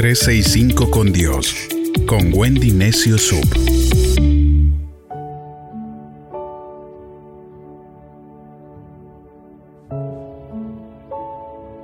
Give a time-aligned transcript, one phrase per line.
[0.00, 1.54] 365 con Dios,
[2.06, 3.44] con Wendy Necio Sub.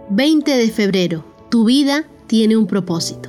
[0.08, 1.26] ...20 de febrero...
[1.50, 3.28] ...tu vida tiene un propósito...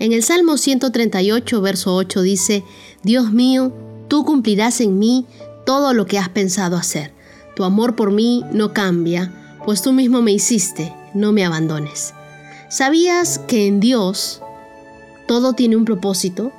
[0.00, 2.64] En el Salmo 138, verso 8 dice,
[3.04, 3.72] Dios mío,
[4.08, 5.26] tú cumplirás en mí
[5.64, 7.12] todo lo que has pensado hacer.
[7.54, 9.32] Tu amor por mí no cambia,
[9.64, 12.12] pues tú mismo me hiciste, no me abandones.
[12.70, 14.40] ¿Sabías que en Dios
[15.26, 16.52] todo tiene un propósito?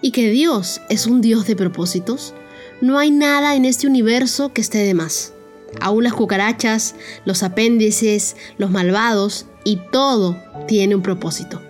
[0.00, 2.34] ¿Y que Dios es un Dios de propósitos?
[2.80, 5.34] No hay nada en este universo que esté de más.
[5.80, 10.36] Aún las cucarachas, los apéndices, los malvados, y todo
[10.66, 11.62] tiene un propósito.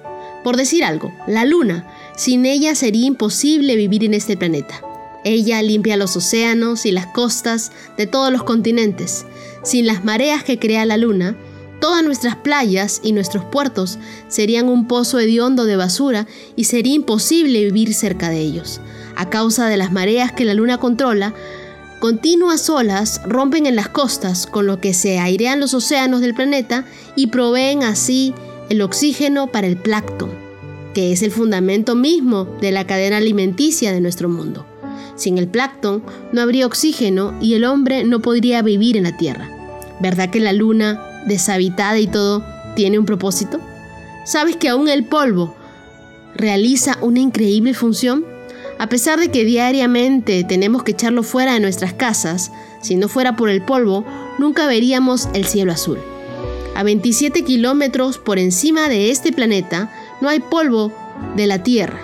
[0.43, 1.87] Por decir algo, la luna,
[2.17, 4.81] sin ella sería imposible vivir en este planeta.
[5.23, 9.27] Ella limpia los océanos y las costas de todos los continentes.
[9.63, 11.37] Sin las mareas que crea la luna,
[11.83, 17.65] todas nuestras playas y nuestros puertos serían un pozo hediondo de basura y sería imposible
[17.65, 18.81] vivir cerca de ellos.
[19.17, 21.35] A causa de las mareas que la luna controla,
[21.99, 26.85] continuas olas rompen en las costas, con lo que se airean los océanos del planeta
[27.17, 28.33] y proveen así
[28.71, 30.31] el oxígeno para el plancton,
[30.95, 34.65] que es el fundamento mismo de la cadena alimenticia de nuestro mundo.
[35.17, 39.51] Sin el plancton no habría oxígeno y el hombre no podría vivir en la Tierra.
[40.01, 43.61] ¿Verdad que la luna, deshabitada y todo, tiene un propósito?
[44.25, 45.55] ¿Sabes que aún el polvo
[46.35, 48.25] realiza una increíble función?
[48.79, 52.51] A pesar de que diariamente tenemos que echarlo fuera de nuestras casas,
[52.81, 54.05] si no fuera por el polvo,
[54.39, 55.99] nunca veríamos el cielo azul.
[56.75, 60.93] A 27 kilómetros por encima de este planeta no hay polvo
[61.37, 62.01] de la Tierra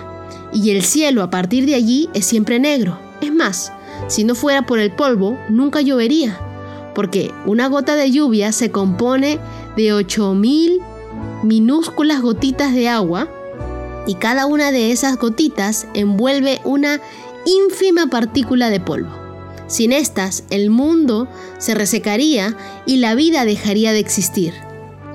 [0.53, 2.99] y el cielo a partir de allí es siempre negro.
[3.21, 3.71] Es más,
[4.07, 6.39] si no fuera por el polvo, nunca llovería,
[6.99, 9.39] porque una gota de lluvia se compone
[9.77, 10.81] de 8000
[11.43, 13.29] minúsculas gotitas de agua
[14.05, 16.99] y cada una de esas gotitas envuelve una
[17.45, 19.11] ínfima partícula de polvo.
[19.67, 24.53] Sin estas, el mundo se resecaría y la vida dejaría de existir.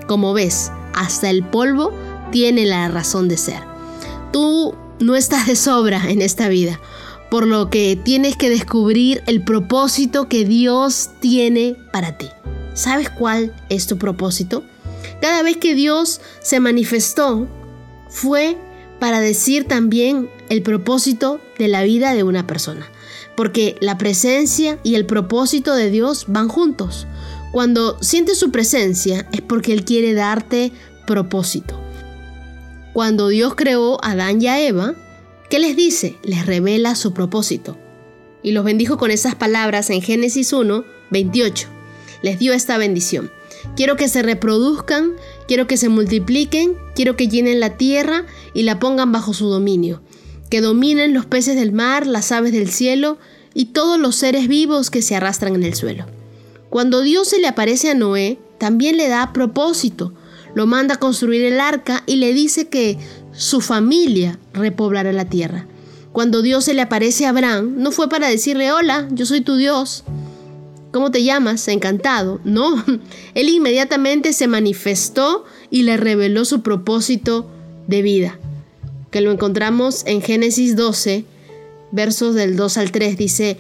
[0.07, 1.93] Como ves, hasta el polvo
[2.33, 3.61] tiene la razón de ser.
[4.33, 6.81] Tú no estás de sobra en esta vida,
[7.35, 12.29] por lo que tienes que descubrir el propósito que Dios tiene para ti.
[12.75, 14.63] ¿Sabes cuál es tu propósito?
[15.21, 17.49] Cada vez que Dios se manifestó,
[18.09, 18.57] fue
[19.01, 22.87] para decir también el propósito de la vida de una persona
[23.35, 27.09] porque la presencia y el propósito de Dios van juntos.
[27.51, 30.71] Cuando sientes su presencia es porque Él quiere darte
[31.05, 31.81] propósito.
[32.93, 34.95] Cuando Dios creó a Adán y a Eva,
[35.51, 36.17] ¿qué les dice?
[36.23, 37.77] Les revela su propósito.
[38.43, 41.69] Y los bendijo con esas palabras en Génesis 1, 28.
[42.23, 43.31] Les dio esta bendición.
[43.77, 45.13] Quiero que se reproduzcan,
[45.49, 50.03] quiero que se multipliquen, quiero que llenen la tierra y la pongan bajo su dominio
[50.55, 53.19] que dominen los peces del mar, las aves del cielo
[53.55, 56.07] y todos los seres vivos que se arrastran en el suelo.
[56.71, 60.13] Cuando Dios se le aparece a Noé, también le da propósito.
[60.55, 62.99] Lo manda a construir el arca y le dice que
[63.37, 65.67] su familia repoblará la tierra.
[66.13, 69.57] Cuando Dios se le aparece a Abraham, no fue para decirle, hola, yo soy tu
[69.57, 70.05] Dios.
[70.93, 71.67] ¿Cómo te llamas?
[71.69, 72.41] Encantado.
[72.45, 72.85] No,
[73.35, 77.51] él inmediatamente se manifestó y le reveló su propósito
[77.89, 78.39] de vida
[79.15, 81.25] que lo encontramos en Génesis 12,
[81.93, 83.59] versos del 2 al 3, dice,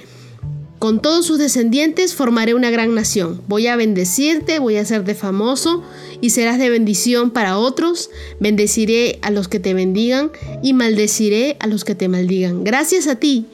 [0.78, 3.40] con todos sus descendientes formaré una gran nación.
[3.48, 5.82] Voy a bendecirte, voy a hacerte famoso
[6.20, 8.10] y serás de bendición para otros.
[8.38, 10.30] Bendeciré a los que te bendigan
[10.62, 12.64] y maldeciré a los que te maldigan.
[12.64, 13.46] Gracias a ti,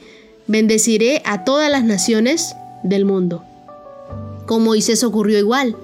[0.49, 3.45] bendeciré a todas las naciones del mundo.
[4.47, 5.77] Con Moisés ocurrió igual.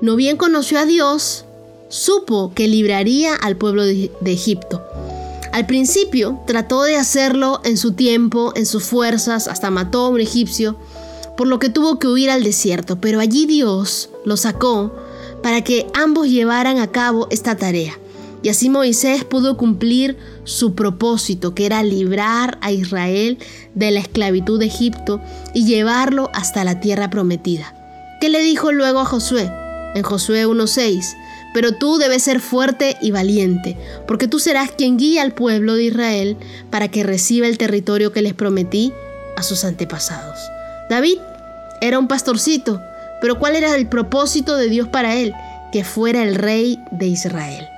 [0.00, 1.44] No bien conoció a Dios,
[1.88, 4.84] supo que libraría al pueblo de, de Egipto.
[5.54, 10.20] Al principio trató de hacerlo en su tiempo, en sus fuerzas, hasta mató a un
[10.20, 10.76] egipcio,
[11.36, 14.92] por lo que tuvo que huir al desierto, pero allí Dios lo sacó
[15.44, 17.96] para que ambos llevaran a cabo esta tarea.
[18.42, 23.38] Y así Moisés pudo cumplir su propósito, que era librar a Israel
[23.76, 25.20] de la esclavitud de Egipto
[25.54, 27.76] y llevarlo hasta la tierra prometida.
[28.20, 29.52] ¿Qué le dijo luego a Josué?
[29.94, 31.14] En Josué 1.6,
[31.54, 33.78] pero tú debes ser fuerte y valiente,
[34.08, 36.36] porque tú serás quien guía al pueblo de Israel
[36.68, 38.92] para que reciba el territorio que les prometí
[39.36, 40.36] a sus antepasados.
[40.90, 41.18] David
[41.80, 42.82] era un pastorcito,
[43.20, 45.32] pero ¿cuál era el propósito de Dios para él?
[45.72, 47.68] Que fuera el rey de Israel.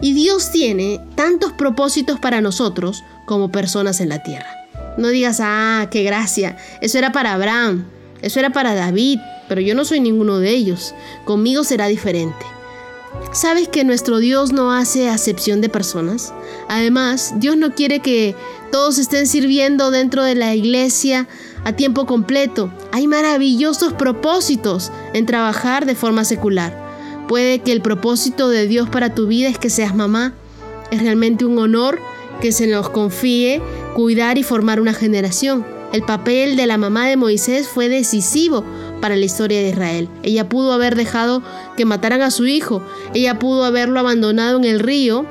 [0.00, 4.48] Y Dios tiene tantos propósitos para nosotros como personas en la tierra.
[4.96, 7.86] No digas, ah, qué gracia, eso era para Abraham,
[8.22, 10.94] eso era para David, pero yo no soy ninguno de ellos,
[11.26, 12.55] conmigo será diferente.
[13.32, 16.32] ¿Sabes que nuestro Dios no hace acepción de personas?
[16.68, 18.34] Además, Dios no quiere que
[18.72, 21.28] todos estén sirviendo dentro de la iglesia
[21.64, 22.72] a tiempo completo.
[22.92, 26.86] Hay maravillosos propósitos en trabajar de forma secular.
[27.28, 30.32] Puede que el propósito de Dios para tu vida es que seas mamá.
[30.90, 31.98] Es realmente un honor
[32.40, 33.60] que se nos confíe
[33.94, 35.66] cuidar y formar una generación.
[35.92, 38.64] El papel de la mamá de Moisés fue decisivo
[39.00, 40.08] para la historia de Israel.
[40.22, 41.42] Ella pudo haber dejado
[41.76, 42.82] que mataran a su hijo,
[43.14, 45.26] ella pudo haberlo abandonado en el río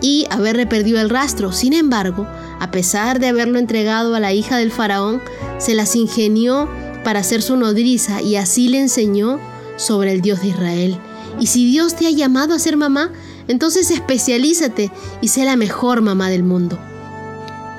[0.00, 1.52] y haberle perdido el rastro.
[1.52, 2.26] Sin embargo,
[2.60, 5.22] a pesar de haberlo entregado a la hija del faraón,
[5.58, 6.68] se las ingenió
[7.04, 9.40] para ser su nodriza y así le enseñó
[9.76, 10.98] sobre el Dios de Israel.
[11.40, 13.10] Y si Dios te ha llamado a ser mamá,
[13.48, 14.90] entonces especialízate
[15.20, 16.78] y sé la mejor mamá del mundo.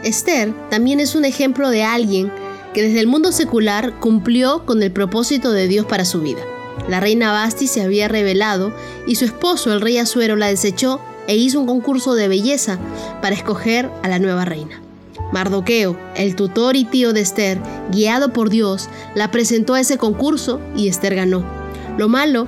[0.03, 2.31] Esther también es un ejemplo de alguien
[2.73, 6.41] que desde el mundo secular cumplió con el propósito de Dios para su vida.
[6.89, 8.73] La reina Basti se había revelado
[9.07, 12.79] y su esposo, el rey Azuero, la desechó e hizo un concurso de belleza
[13.21, 14.81] para escoger a la nueva reina.
[15.31, 17.59] Mardoqueo, el tutor y tío de Esther,
[17.91, 21.43] guiado por Dios, la presentó a ese concurso y Esther ganó.
[21.97, 22.47] Lo malo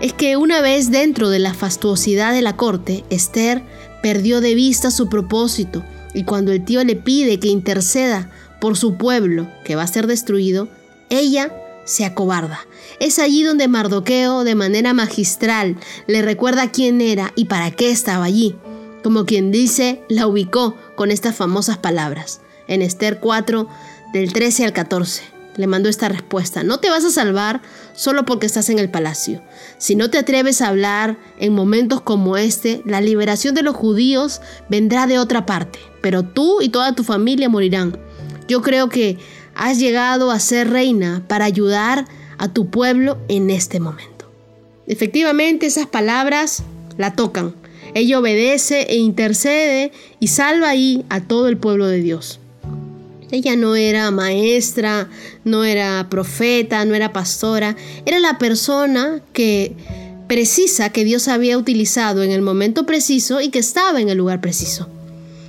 [0.00, 3.62] es que una vez dentro de la fastuosidad de la corte, Esther
[4.02, 8.30] perdió de vista su propósito y cuando el tío le pide que interceda
[8.64, 10.68] por su pueblo que va a ser destruido,
[11.10, 12.60] ella se acobarda.
[12.98, 15.76] Es allí donde Mardoqueo, de manera magistral,
[16.06, 18.56] le recuerda quién era y para qué estaba allí.
[19.02, 22.40] Como quien dice, la ubicó con estas famosas palabras.
[22.66, 23.68] En Esther 4,
[24.14, 26.62] del 13 al 14 le mandó esta respuesta.
[26.62, 27.60] No te vas a salvar
[27.94, 29.42] solo porque estás en el palacio.
[29.78, 34.40] Si no te atreves a hablar en momentos como este, la liberación de los judíos
[34.68, 37.98] vendrá de otra parte, pero tú y toda tu familia morirán.
[38.48, 39.18] Yo creo que
[39.54, 42.06] has llegado a ser reina para ayudar
[42.38, 44.30] a tu pueblo en este momento.
[44.86, 46.62] Efectivamente, esas palabras
[46.98, 47.54] la tocan.
[47.94, 52.40] Ella obedece e intercede y salva ahí a todo el pueblo de Dios.
[53.30, 55.08] Ella no era maestra,
[55.44, 59.74] no era profeta, no era pastora, era la persona que
[60.28, 64.40] precisa que Dios había utilizado en el momento preciso y que estaba en el lugar
[64.40, 64.88] preciso.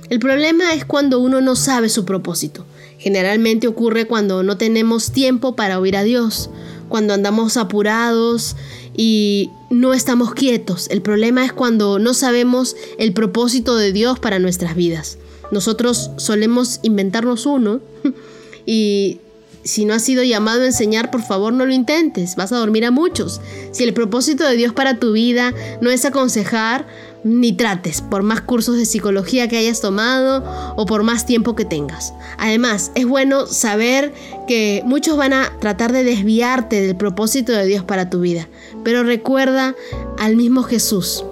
[0.08, 2.64] El problema es cuando uno no sabe su propósito.
[2.98, 6.50] Generalmente ocurre cuando no tenemos tiempo para oír a Dios,
[6.88, 8.56] cuando andamos apurados
[8.96, 10.88] y no estamos quietos.
[10.90, 15.18] El problema es cuando no sabemos el propósito de Dios para nuestras vidas.
[15.50, 17.80] Nosotros solemos inventarnos uno
[18.66, 19.20] y
[19.66, 22.84] si no has sido llamado a enseñar, por favor no lo intentes, vas a dormir
[22.84, 23.40] a muchos.
[23.72, 26.86] Si el propósito de Dios para tu vida no es aconsejar,
[27.26, 30.44] ni trates, por más cursos de psicología que hayas tomado
[30.76, 32.14] o por más tiempo que tengas.
[32.38, 34.14] Además, es bueno saber
[34.46, 38.48] que muchos van a tratar de desviarte del propósito de Dios para tu vida,
[38.84, 39.74] pero recuerda
[40.18, 41.24] al mismo Jesús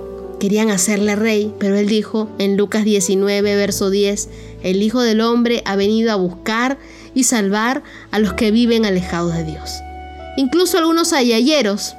[0.44, 4.29] Querían hacerle rey, pero él dijo en Lucas 19, verso 10,
[4.62, 6.76] el Hijo del Hombre ha venido a buscar
[7.14, 9.70] y salvar a los que viven alejados de Dios.
[10.37, 11.97] Incluso algunos ayayeros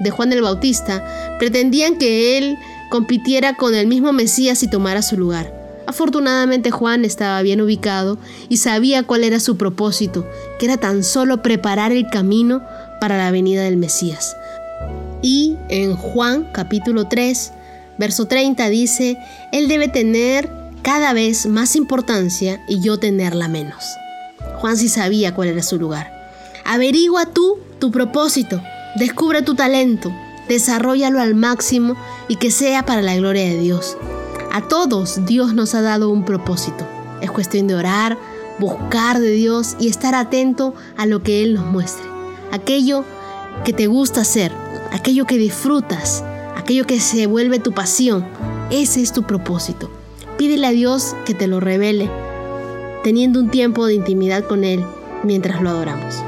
[0.00, 2.56] de Juan el Bautista pretendían que él
[2.90, 5.52] compitiera con el mismo Mesías y tomara su lugar.
[5.86, 8.18] Afortunadamente Juan estaba bien ubicado
[8.48, 10.26] y sabía cuál era su propósito,
[10.58, 12.62] que era tan solo preparar el camino
[13.00, 14.36] para la venida del Mesías.
[15.22, 17.52] Y en Juan capítulo 3,
[17.98, 19.18] Verso 30 dice,
[19.52, 20.50] Él debe tener
[20.82, 23.84] cada vez más importancia y yo tenerla menos.
[24.58, 26.12] Juan sí sabía cuál era su lugar.
[26.64, 28.60] Averigua tú tu propósito,
[28.96, 30.12] descubre tu talento,
[30.48, 31.96] desarrollalo al máximo
[32.28, 33.96] y que sea para la gloria de Dios.
[34.52, 36.86] A todos Dios nos ha dado un propósito.
[37.20, 38.18] Es cuestión de orar,
[38.58, 42.06] buscar de Dios y estar atento a lo que Él nos muestre.
[42.52, 43.04] Aquello
[43.64, 44.52] que te gusta hacer,
[44.92, 46.24] aquello que disfrutas,
[46.56, 48.26] aquello que se vuelve tu pasión.
[48.70, 49.90] Ese es tu propósito.
[50.38, 52.10] Pídele a Dios que te lo revele,
[53.02, 54.84] teniendo un tiempo de intimidad con Él
[55.22, 56.22] mientras lo adoramos.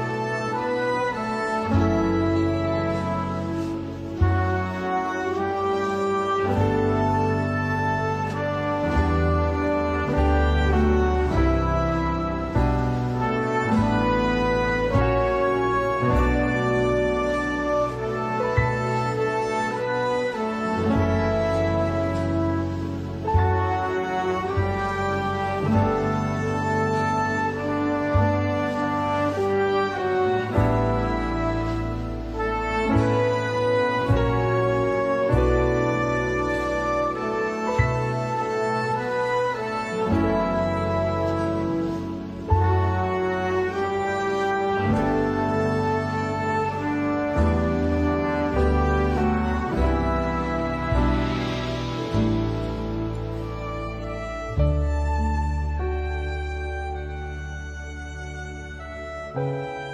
[59.49, 59.88] Bye.